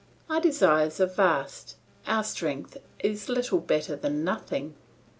Our 0.31 0.41
desires 0.41 0.99
are 0.99 1.05
vast, 1.05 1.75
our 2.07 2.23
strength 2.23 2.75
is 3.03 3.29
little 3.29 3.59
better 3.59 3.95
than 3.95 4.23
nothing. 4.23 4.73